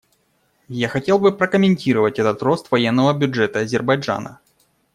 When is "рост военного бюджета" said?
2.41-3.59